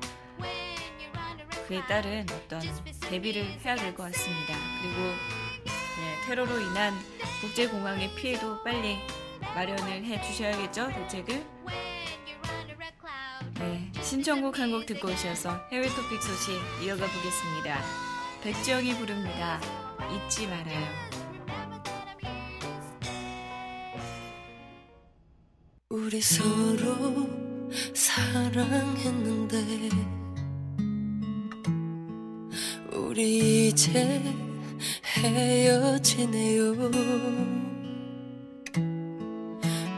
그에 1.68 1.80
따른 1.86 2.26
어떤 2.30 2.60
대비를 3.00 3.44
해야 3.64 3.74
될 3.76 3.94
것 3.94 4.04
같습니다. 4.04 4.54
그리고 4.82 5.00
네, 5.00 5.45
테러로 6.26 6.58
인한 6.58 6.92
국제공항의 7.40 8.14
피해도 8.16 8.62
빨리 8.64 8.96
마련을 9.54 10.04
해 10.04 10.20
주셔야겠죠, 10.20 10.88
대책을. 10.88 11.46
네, 13.60 13.92
신청곡 14.02 14.58
한 14.58 14.70
곡 14.72 14.86
듣고 14.86 15.08
오셔서 15.08 15.68
해외 15.70 15.86
토픽 15.88 16.20
소식 16.22 16.52
이어가 16.82 17.06
보겠습니다. 17.06 17.80
백지영이 18.42 18.96
부릅니다. 18.98 19.60
잊지 20.26 20.46
말아요. 20.48 20.86
우리 25.90 26.20
서로 26.20 27.28
사랑했는데 27.94 29.56
우리 32.92 33.68
이제 33.68 34.20
헤어지네요. 35.16 36.74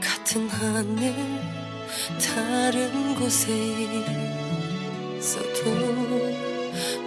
같은 0.00 0.48
하늘 0.48 1.12
다른 2.22 3.16
곳에 3.16 3.52
있어도 5.18 5.64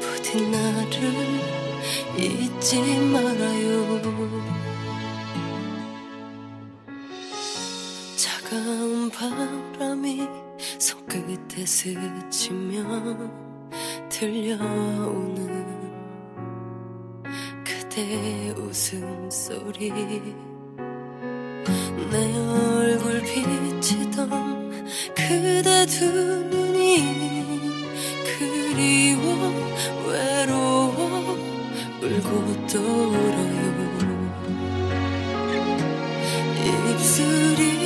부디 0.02 0.42
나를 0.50 1.00
잊지 2.18 3.00
말아요. 3.00 4.02
차가운 8.18 9.10
바람이 9.10 10.28
손끝에 10.80 11.66
스치며 11.66 12.84
들려오는 14.10 15.71
그대 17.94 18.54
웃음소리. 18.56 19.92
내 22.10 22.38
얼굴 22.38 23.22
비치던 23.22 24.86
그대 25.14 25.86
두 25.88 26.06
눈이 26.06 27.60
그리워 28.24 29.54
외로워 30.08 31.38
울고 32.02 32.68
또 32.68 32.80
울어요. 32.80 33.62
입술이 36.94 37.81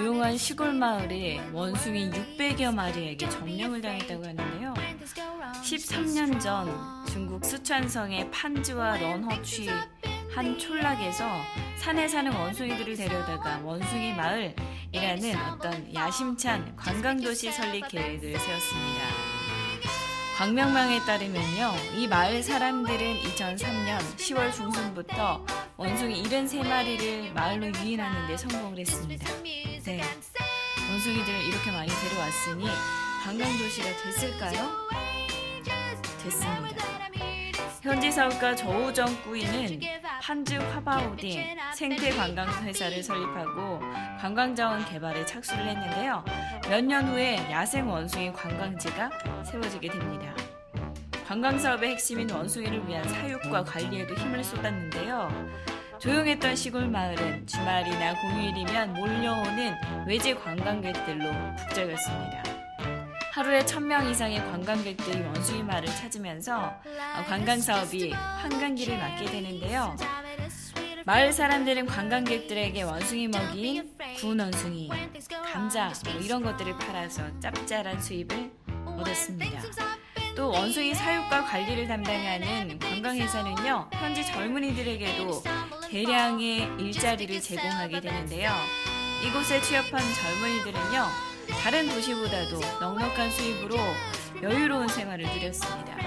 조용한 0.00 0.38
시골 0.38 0.72
마을에 0.72 1.46
원숭이 1.52 2.08
600여 2.08 2.74
마리에게 2.74 3.28
점령을 3.28 3.82
당했다고 3.82 4.24
하는데요. 4.24 4.72
13년 5.62 6.40
전 6.40 7.04
중국 7.06 7.44
수촨성의 7.44 8.30
판지와 8.30 8.96
런허취 8.96 9.68
한 10.34 10.58
촌락에서 10.58 11.28
산에 11.76 12.08
사는 12.08 12.32
원숭이들을 12.32 12.96
데려다가 12.96 13.60
원숭이 13.62 14.14
마을이라는 14.14 15.38
어떤 15.50 15.94
야심찬 15.94 16.76
관광도시 16.76 17.52
설립 17.52 17.86
계획을 17.88 18.38
세웠습니다. 18.38 19.00
광명망에 20.38 21.00
따르면요, 21.00 21.72
이 21.98 22.08
마을 22.08 22.42
사람들은 22.42 23.16
2003년 23.18 23.98
10월 24.16 24.50
중순부터 24.54 25.44
원숭이 25.84 26.22
73마리를 26.24 27.32
마을로 27.32 27.68
유인하는 27.68 28.26
데 28.28 28.36
성공을 28.36 28.78
했습니다. 28.80 29.26
네. 29.42 30.02
원숭이들을 30.90 31.44
이렇게 31.46 31.70
많이 31.70 31.88
데려왔으니 31.88 32.66
관광도시가 33.24 33.88
됐을까요? 34.02 34.70
됐습니다. 36.22 36.84
현지 37.80 38.12
사업가 38.12 38.54
저우정 38.54 39.22
꾸이는 39.22 39.80
판즈 40.20 40.52
화바오딩 40.52 41.56
생태 41.74 42.10
관광 42.10 42.46
회사를 42.62 43.02
설립하고 43.02 43.80
관광자원 44.20 44.84
개발에 44.84 45.24
착수를 45.24 45.66
했는데요. 45.66 46.22
몇 46.68 46.84
년 46.84 47.08
후에 47.08 47.36
야생 47.50 47.88
원숭이 47.88 48.30
관광지가 48.34 49.10
세워지게 49.50 49.88
됩니다. 49.88 50.34
관광 51.30 51.56
사업의 51.56 51.90
핵심인 51.90 52.28
원숭이를 52.28 52.88
위한 52.88 53.08
사육과 53.08 53.62
관리에도 53.62 54.16
힘을 54.16 54.42
쏟았는데요. 54.42 55.30
조용했던 56.00 56.56
시골 56.56 56.88
마을은 56.88 57.46
주말이나 57.46 58.20
공휴일이면 58.20 58.94
몰려오는 58.94 59.76
외지 60.08 60.34
관광객들로 60.34 61.30
북적였습니다. 61.56 62.42
하루에 63.30 63.60
1000명 63.60 64.10
이상의 64.10 64.40
관광객들이 64.50 65.22
원숭이 65.22 65.62
마을을 65.62 65.86
찾으면서 65.86 66.64
어, 66.64 67.24
관광 67.28 67.60
사업이 67.60 68.10
한강기를 68.10 68.98
맞게 68.98 69.26
되는데요. 69.26 69.96
마을 71.06 71.32
사람들은 71.32 71.86
관광객들에게 71.86 72.82
원숭이 72.82 73.28
먹이인 73.28 73.96
구운 74.18 74.40
원숭이, 74.40 74.90
감자 75.52 75.92
뭐 76.06 76.12
이런 76.14 76.42
것들을 76.42 76.76
팔아서 76.76 77.22
짭짤한 77.38 78.02
수입을 78.02 78.50
얻었습니다. 78.84 79.62
또 80.36 80.50
원숭이 80.50 80.94
사육과 80.94 81.44
관리를 81.44 81.86
담당하는 81.86 82.78
관광회사는요 82.78 83.90
현지 83.92 84.24
젊은이들에게도 84.24 85.42
대량의 85.90 86.68
일자리를 86.78 87.40
제공하게 87.40 88.00
되는데요. 88.00 88.52
이곳에 89.26 89.60
취업한 89.60 90.00
젊은이들은요 90.00 91.06
다른 91.62 91.88
도시보다도 91.88 92.60
넉넉한 92.80 93.30
수입으로 93.30 93.76
여유로운 94.42 94.88
생활을 94.88 95.26
누렸습니다. 95.26 95.98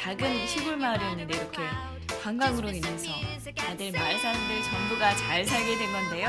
작은 0.00 0.46
시골 0.46 0.76
마을이었는데 0.76 1.36
이렇게 1.36 1.62
관광으로 2.22 2.70
인해서 2.70 3.12
다들 3.56 3.92
마을 3.92 4.18
사람들 4.18 4.62
전부가 4.62 5.14
잘 5.16 5.44
살게 5.44 5.76
된 5.76 5.92
건데요. 5.92 6.28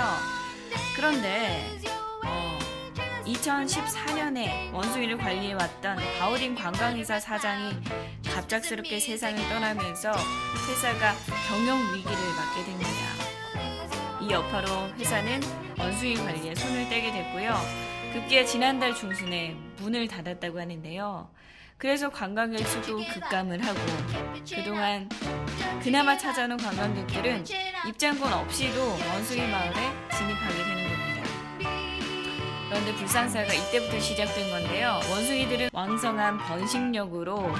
그런데 0.95 1.79
어, 1.85 1.96
2014년에 3.27 4.73
원숭이를 4.73 5.17
관리해왔던 5.17 5.97
바오딘 6.19 6.55
관광회사 6.55 7.19
사장이 7.19 7.73
갑작스럽게 8.23 8.99
세상을 8.99 9.37
떠나면서 9.49 10.11
회사가 10.69 11.13
경영 11.49 11.77
위기를 11.93 12.15
맞게 12.35 12.63
됩니다. 12.65 12.89
이 14.21 14.29
여파로 14.29 14.89
회사는 14.97 15.41
원숭이 15.77 16.15
관리에 16.15 16.55
손을 16.55 16.89
떼게 16.89 17.11
됐고요. 17.11 17.53
급기야 18.13 18.45
지난달 18.45 18.95
중순에 18.95 19.55
문을 19.77 20.07
닫았다고 20.07 20.59
하는데요. 20.59 21.29
그래서 21.77 22.09
관광객 22.09 22.65
수도 22.67 22.97
급감을 22.97 23.63
하고 23.63 23.79
그동안 24.49 25.07
그나마 25.83 26.17
찾아오는 26.17 26.57
관광객들은 26.57 27.45
입장권 27.87 28.33
없이도 28.33 28.97
원숭이 29.13 29.41
마을에 29.47 29.91
진입하게 30.11 30.55
되는 30.55 30.89
겁니다. 30.89 31.16
그런데 32.77 32.93
불상사가 32.93 33.51
이때부터 33.51 33.99
시작된 33.99 34.51
건데요. 34.51 34.99
원숭이들은 35.09 35.69
왕성한 35.73 36.37
번식력으로 36.37 37.51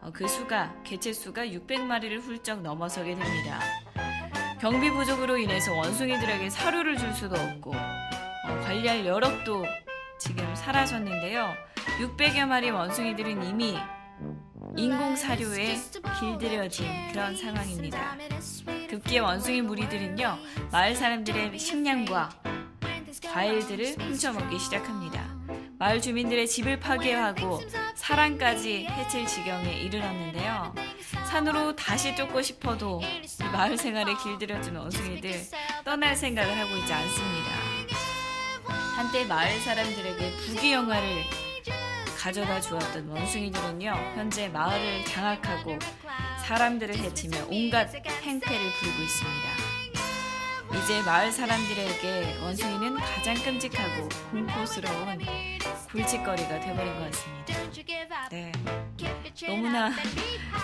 어, 0.00 0.10
그 0.12 0.26
수가 0.26 0.74
개체 0.82 1.12
수가 1.12 1.46
600마리를 1.46 2.20
훌쩍 2.20 2.60
넘어서게 2.60 3.14
됩니다. 3.14 3.60
경비 4.60 4.90
부족으로 4.90 5.38
인해서 5.38 5.72
원숭이들에게 5.72 6.50
사료를 6.50 6.98
줄 6.98 7.14
수도 7.14 7.36
없고 7.36 7.70
어, 7.70 8.60
관리할 8.64 9.06
여력도 9.06 9.64
지금 10.18 10.52
사라졌는데요. 10.56 11.54
600여 12.00 12.44
마리 12.46 12.70
원숭이들은 12.70 13.44
이미 13.44 13.78
인공 14.76 15.14
사료에 15.14 15.76
길들여진 16.18 17.12
그런 17.12 17.36
상황입니다. 17.36 18.16
급기야 18.90 19.22
원숭이 19.22 19.62
무리들은요 19.62 20.36
마을 20.72 20.96
사람들의 20.96 21.56
식량과 21.60 22.63
과일들을 23.22 23.96
훔쳐먹기 23.98 24.58
시작합니다. 24.58 25.24
마을 25.78 26.00
주민들의 26.00 26.46
집을 26.48 26.80
파괴하고 26.80 27.60
사람까지 27.94 28.86
해칠 28.86 29.26
지경에 29.26 29.72
이르렀는데요. 29.80 30.74
산으로 31.28 31.74
다시 31.76 32.14
쫓고 32.14 32.42
싶어도 32.42 33.00
이 33.02 33.44
마을 33.52 33.76
생활에 33.76 34.14
길들여진 34.22 34.76
원숭이들 34.76 35.32
떠날 35.84 36.14
생각을 36.16 36.58
하고 36.58 36.76
있지 36.76 36.92
않습니다. 36.92 37.50
한때 38.96 39.24
마을 39.24 39.58
사람들에게 39.60 40.36
부귀 40.36 40.72
영화를 40.72 41.24
가져다 42.16 42.60
주었던 42.60 43.08
원숭이들은요 43.08 43.90
현재 44.14 44.48
마을을 44.48 45.04
장악하고 45.04 45.78
사람들을 46.46 46.96
해치며 46.96 47.46
온갖 47.48 47.92
행패를 47.94 48.72
부리고 48.80 49.02
있습니다. 49.02 49.63
이제 50.82 51.02
마을 51.02 51.30
사람들에게 51.32 52.40
원숭이는 52.42 52.96
가장 52.96 53.34
끔찍하고 53.36 54.08
공포스러운 54.30 55.18
굴짓거리가 55.90 56.60
되어버린 56.60 56.94
것 56.98 57.10
같습니다. 57.10 57.54
네, 58.30 58.52
너무나 59.46 59.90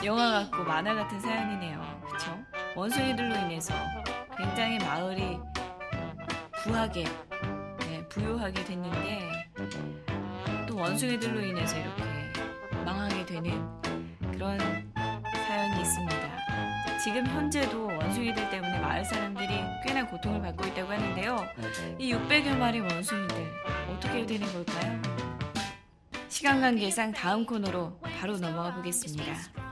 영화 0.04 0.30
같고 0.30 0.64
만화 0.64 0.94
같은 0.94 1.20
사연이네요. 1.20 2.02
그쵸? 2.10 2.36
원숭이들로 2.74 3.34
인해서 3.36 3.74
굉장히 4.36 4.78
마을이 4.78 5.38
부하게, 6.62 7.04
네, 7.80 8.06
부유하게 8.08 8.64
됐는데 8.64 9.50
또 10.66 10.76
원숭이들로 10.76 11.40
인해서 11.40 11.78
이렇게 11.78 12.02
망하게 12.84 13.24
되는 13.26 13.80
그런 14.32 14.58
사연이 15.46 15.80
있습니다. 15.80 16.29
지금 17.02 17.26
현재도 17.26 17.86
원숭이들 17.86 18.50
때문에 18.50 18.78
마을 18.78 19.02
사람들이 19.02 19.48
꽤나 19.82 20.06
고통을 20.06 20.42
받고 20.42 20.66
있다고 20.66 20.92
하는데요. 20.92 21.46
이 21.98 22.12
600여 22.12 22.56
마리 22.58 22.80
원숭이들 22.80 23.36
어떻게 23.88 24.26
되는 24.26 24.46
걸까요? 24.52 25.00
시간 26.28 26.60
관계상 26.60 27.12
다음 27.12 27.46
코너로 27.46 27.98
바로 28.02 28.36
넘어가 28.36 28.74
보겠습니다. 28.74 29.69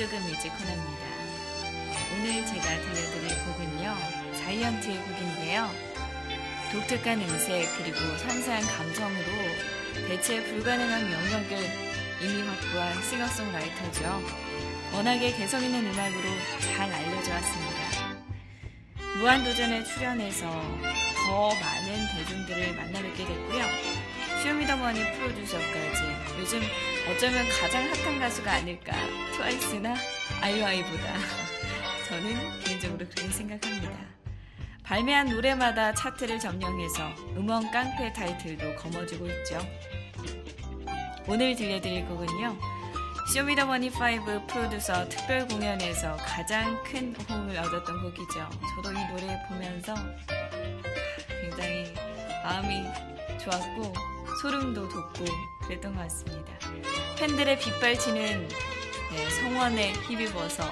핫도그 0.00 0.16
뮤직 0.16 0.48
코너입니다. 0.56 1.04
오늘 2.14 2.46
제가 2.46 2.62
들려드릴 2.62 3.44
곡은요 3.44 3.94
자이언트의 4.38 4.96
곡인데요. 4.96 5.70
독특한 6.72 7.20
음색 7.20 7.68
그리고 7.76 7.98
상세한 8.16 8.62
감성으로 8.62 9.26
대체 10.08 10.42
불가능한 10.44 11.12
영역을 11.12 11.58
이미 12.22 12.42
확보한 12.48 13.02
싱어송라이터죠. 13.02 14.22
워낙에 14.94 15.36
개성 15.36 15.62
있는 15.62 15.84
음악으로 15.84 16.28
잘 16.60 16.90
알려져 16.90 17.32
왔습니다. 17.32 18.16
무한도전에 19.18 19.84
출연해서 19.84 20.48
더 20.48 21.48
많은 21.48 22.08
대중들을 22.16 22.74
만나뵙게 22.74 23.26
됐고요. 23.26 23.64
쇼미더머니 24.42 25.00
프로듀서까지 25.12 26.02
요즘 26.38 26.60
어쩌면 27.10 27.46
가장 27.48 27.82
핫한 27.90 28.18
가수가 28.18 28.50
아닐까 28.50 28.92
트와이스나 29.36 29.94
아이오아이보다 30.40 31.14
저는 32.08 32.60
개인적으로 32.64 33.06
그렇게 33.06 33.28
생각합니다. 33.28 33.90
발매한 34.82 35.28
노래마다 35.28 35.92
차트를 35.92 36.40
점령해서 36.40 37.10
음원 37.36 37.70
깡패 37.70 38.12
타이틀도 38.14 38.76
거머쥐고 38.76 39.26
있죠. 39.26 39.58
오늘 41.28 41.54
들려드릴 41.54 42.06
곡은요. 42.06 42.58
쇼미더머니 43.34 43.90
5 43.90 44.46
프로듀서 44.46 45.06
특별 45.10 45.46
공연에서 45.48 46.16
가장 46.16 46.82
큰 46.82 47.14
호응을 47.14 47.58
얻었던 47.58 48.02
곡이죠. 48.02 48.48
저도 48.74 48.90
이 48.90 49.06
노래 49.06 49.38
보면서 49.48 49.94
굉장히 51.42 51.92
마음이 52.42 52.84
좋았고 53.38 54.19
소름도 54.40 54.88
돋고 54.88 55.24
그랬던 55.64 55.94
것 55.94 56.00
같습니다. 56.02 56.50
팬들의 57.18 57.58
빗발치는 57.58 58.48
네, 58.48 59.30
성원에 59.42 59.92
힘입어서 60.08 60.64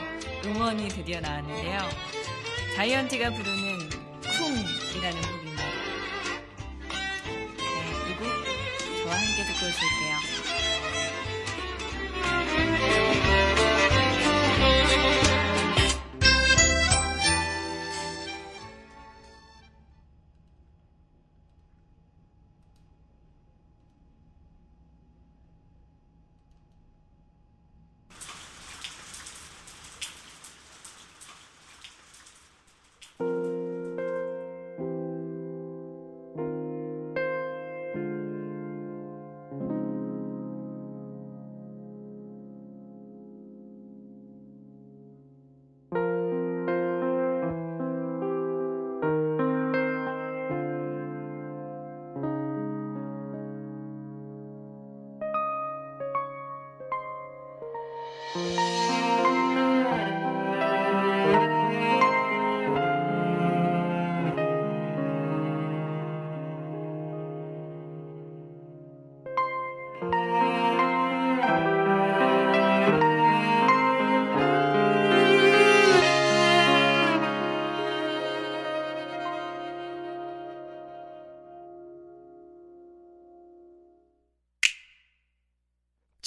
음원이 0.46 0.88
드디어 0.88 1.20
나왔는데요. 1.20 1.80
자이언티가 2.76 3.30
부르는 3.30 3.90
쿵이라는 4.22 5.20
곡입니다. 5.20 5.64
네, 7.58 8.10
이곡 8.10 8.22
저와 9.02 9.16
함께 9.16 9.44
듣고 9.52 9.66
오실게요. 9.66 10.37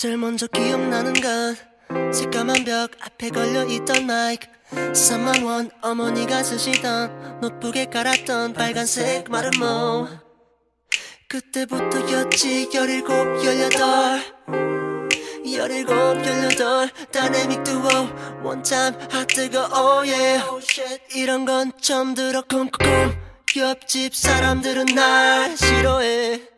제일 0.02 0.18
먼저 0.18 0.48
기억나는 0.48 1.14
건 1.14 1.56
새까만 2.12 2.66
벽 2.66 2.90
앞에 3.02 3.30
걸려있던 3.30 4.08
마이크. 4.08 4.48
3만 4.72 5.46
원 5.46 5.70
어머니가 5.80 6.42
쓰시던 6.42 7.40
노트북에 7.40 7.86
깔았던 7.86 8.54
빨간색 8.54 9.30
마름모. 9.30 10.08
그때부터였지 11.28 12.72
열일곱 12.74 13.12
열여덟. 13.46 14.24
열일곱 15.54 15.94
열여덟. 15.94 16.90
다이내믹 17.12 17.64
듀오 17.64 17.84
원타임 18.44 18.98
hot 19.12 19.38
뜨거 19.38 20.00
oh 20.00 20.14
yeah 20.14 20.42
이런 21.14 21.46
건 21.46 21.72
처음 21.80 22.16
들어 22.16 22.42
콩콩콩 22.42 23.14
옆집 23.56 24.16
사람들은 24.16 24.96
날 24.96 25.56
싫어해 25.56 26.51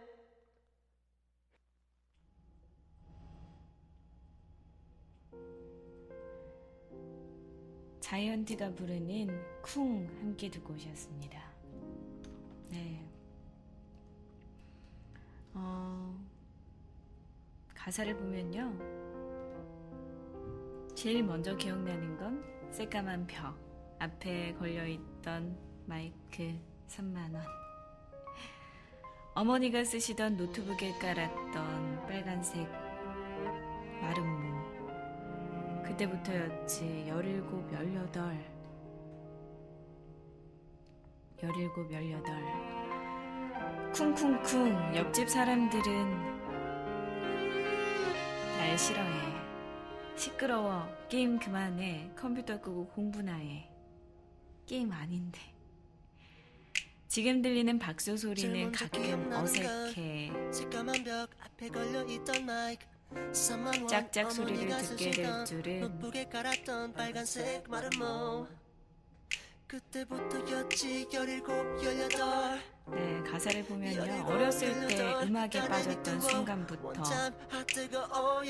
자이언티가 8.03 8.71
부르는 8.71 9.61
쿵 9.61 10.05
함께 10.19 10.51
듣고 10.51 10.73
오셨습니다. 10.73 11.41
네. 12.69 13.01
어, 15.53 16.13
가사를 17.73 18.13
보면요. 18.17 18.77
제일 20.93 21.23
먼저 21.23 21.55
기억나는 21.55 22.17
건 22.17 22.43
새까만 22.73 23.25
벽 23.25 23.57
앞에 23.99 24.53
걸려있던 24.55 25.57
마이크 25.85 26.59
3만원. 26.89 27.41
어머니가 29.33 29.85
쓰시던 29.85 30.35
노트북에 30.35 30.91
깔았던 30.99 32.05
빨간색 32.05 32.69
마름모. 34.01 34.52
그때부터였지 35.93 37.05
열일곱 37.07 37.71
열여덟. 37.71 38.37
열일곱 41.41 41.91
열여덟. 41.91 42.33
쿵쿵쿵 43.93 44.95
옆집 44.95 45.29
사람들은 45.29 46.33
날 48.57 48.77
싫어해. 48.77 49.33
시끄러워. 50.15 50.87
게임 51.09 51.37
그만해. 51.37 52.11
컴퓨터 52.15 52.59
끄고 52.59 52.87
공부나 52.87 53.35
해. 53.35 53.69
게임 54.65 54.91
아닌데. 54.91 55.39
지금 57.07 57.43
들리는 57.43 57.77
박수 57.77 58.17
소리는 58.17 58.71
가끔 58.71 59.31
어색해 59.31 60.31
짝짝 63.87 64.31
소리를 64.31 64.67
듣게 64.77 65.11
될 65.11 65.45
줄은 65.45 65.81
네, 72.91 73.23
가사를 73.23 73.63
보면요. 73.65 74.25
어렸을 74.25 74.87
때 74.87 74.97
음악에 75.23 75.59
빠졌던 75.69 76.19
순간부터 76.21 77.03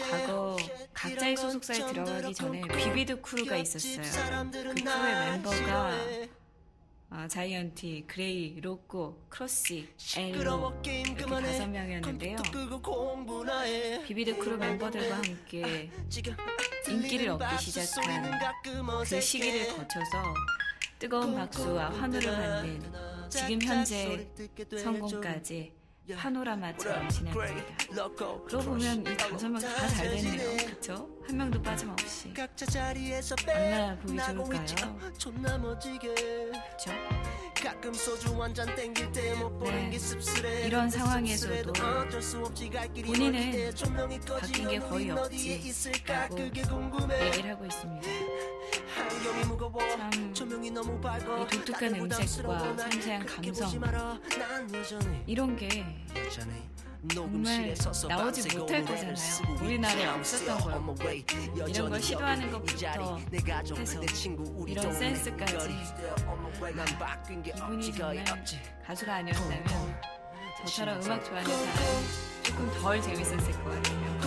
과거 0.09 0.57
각자의 0.93 1.37
소속사에 1.37 1.77
들어가기 1.93 2.33
전에 2.33 2.61
비비드 2.83 3.21
크루가 3.21 3.57
있었어요. 3.57 4.01
그 4.73 4.83
crew의 4.83 5.15
멤버가 5.31 5.91
아, 7.15 7.27
자이언티, 7.27 8.05
그레이, 8.07 8.59
로꼬, 8.59 9.15
크러쉬, 9.29 9.87
엘로 10.17 10.73
이렇게 10.83 11.13
다섯 11.25 11.67
명이었는데요. 11.67 12.37
비비드 14.03 14.35
크루 14.39 14.57
멤버들과 14.57 15.17
함께 15.17 15.91
인기를 16.89 17.29
얻기 17.29 17.63
시작한 17.63 18.41
그 19.07 19.21
시기를 19.21 19.67
거쳐서 19.77 20.33
뜨거운 20.97 21.35
박수와 21.35 21.91
환호를 21.91 22.31
받는 22.31 22.81
지금 23.29 23.61
현재 23.61 24.27
성공까지 24.75 25.71
파노라마처럼 26.17 27.09
지났습니다. 27.09 28.09
그러고 28.47 28.65
보면 28.65 29.01
이 29.05 29.17
다섯 29.17 29.49
명다 29.49 29.87
잘 29.89 30.09
됐네요. 30.09 30.57
그쵸? 30.65 31.12
한 31.27 31.37
명도 31.37 31.61
빠짐없이. 31.61 32.33
얼마나 33.55 33.95
보기 34.01 34.17
좋을까요? 34.75 34.99
그쵸? 36.77 36.91
가끔 37.63 37.93
소주 37.93 38.41
한 38.41 38.53
잔 38.53 38.75
땡길 38.75 39.11
때 39.13 39.33
못 39.35 39.57
보는 39.59 39.89
게 39.89 39.97
씁쓸해 39.97 40.67
이런 40.67 40.89
상황에서도 40.89 41.73
본인은 43.03 43.41
바뀐 44.41 44.67
게 44.67 44.79
거의 44.79 45.05
우린 45.05 45.17
어디에 45.17 45.55
없지 45.55 45.69
있을까 45.69 46.13
라고 46.13 46.35
그게 46.35 46.61
궁금해 46.63 47.25
얘기를 47.27 47.51
하고 47.51 47.65
있습니다. 47.65 48.07
안경이 48.99 49.43
무거워 49.45 49.89
참 49.97 50.33
조명이 50.33 50.71
너무 50.71 50.99
밝아 50.99 51.17
이 51.43 51.47
독특한 51.47 51.95
음색과 51.95 52.59
섬세한 52.77 53.25
감성. 53.25 53.69
이런 55.25 55.55
게 55.55 55.69
정말 57.11 57.75
나오지 58.07 58.57
못할 58.57 58.85
거잖아요. 58.85 59.15
우리나라에. 59.61 60.05
없었던 60.07 60.57
거예요. 60.59 60.95
way. 61.01 61.25
이런 61.67 61.89
걸 61.89 62.01
시도하는. 62.01 62.51
것부터 62.51 62.87
해서 63.75 64.01
이런 64.67 64.93
센스까지 64.93 65.55
이분이 67.45 67.91
거의 67.97 68.23
정말. 68.25 68.59
가수가 68.85 69.13
아니었다면 69.15 70.01
저처럼 70.65 71.01
음악 71.01 71.25
좋아하는 71.25 71.49
사람이 71.51 72.43
조금 72.43 72.71
덜 72.81 73.01
재밌었을 73.01 73.51
것 73.63 73.63
같아요. 73.63 74.19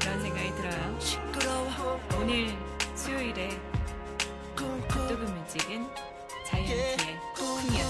그런 0.00 0.20
생각이 0.22 0.54
들어요. 0.56 0.98
오늘 2.18 2.56
수요일에 2.94 3.58
핫도그 4.56 5.22
뮤직은 5.22 5.88
자이언티의 6.46 6.96
쿵이었습니 7.34 7.89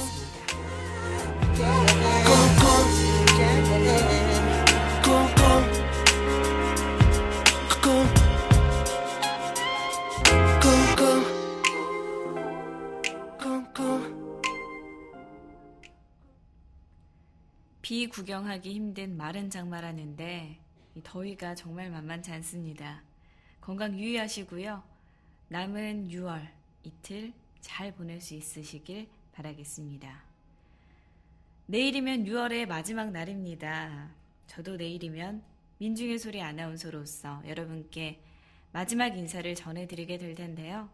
비 17.90 18.06
구경하기 18.06 18.72
힘든 18.72 19.16
마른 19.16 19.50
장마라는데 19.50 20.60
이 20.94 21.00
더위가 21.02 21.56
정말 21.56 21.90
만만치 21.90 22.30
않습니다. 22.30 23.02
건강 23.60 23.98
유의하시고요. 23.98 24.80
남은 25.48 26.06
6월 26.06 26.46
이틀 26.84 27.32
잘 27.60 27.92
보낼 27.92 28.20
수 28.20 28.34
있으시길 28.34 29.08
바라겠습니다. 29.32 30.29
내일이면 31.70 32.24
6월의 32.24 32.66
마지막 32.66 33.12
날입니다. 33.12 34.10
저도 34.48 34.74
내일이면 34.74 35.40
민중의 35.78 36.18
소리 36.18 36.42
아나운서로서 36.42 37.44
여러분께 37.46 38.20
마지막 38.72 39.16
인사를 39.16 39.54
전해드리게 39.54 40.18
될 40.18 40.34
텐데요. 40.34 40.90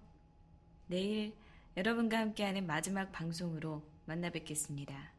내일 0.87 1.35
여러분과 1.79 2.19
함께하는 2.19 2.67
마지막 2.67 3.11
방송으로 3.11 3.83
만나 4.05 4.29
뵙겠습니다. 4.29 5.13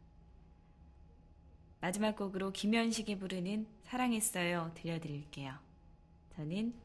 마지막 1.81 2.15
곡으로 2.15 2.51
김현식이 2.51 3.17
부르는 3.17 3.65
사랑했어요 3.85 4.73
들려드릴게요. 4.75 5.55
저는 6.35 6.75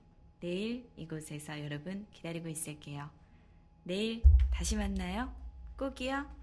내일 0.41 0.89
이곳에서 0.97 1.63
여러분 1.63 2.07
기다리고 2.15 2.49
있을게요. 2.49 3.11
내일 3.85 4.23
다시 4.51 4.77
만나요. 4.77 5.31
꼭이요. 5.77 6.42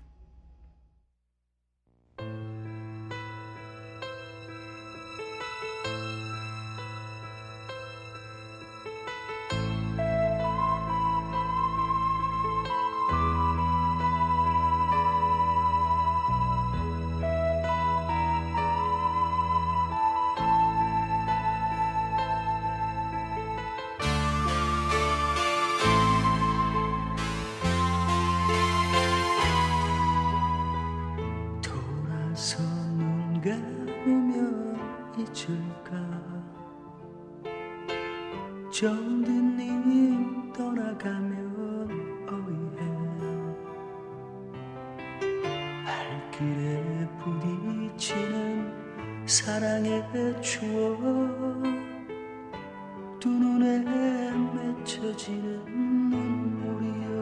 맺혀지는 54.79 55.65
눈물이여 56.09 57.18